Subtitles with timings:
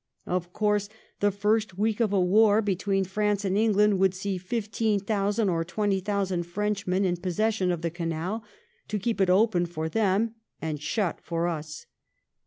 [0.25, 5.47] Of course the first week of a war between France and England would see 15,000
[5.47, 8.43] or .20,000 Frenchmen in possession of the canal,
[8.87, 11.85] to keep it open for them and shjit for us.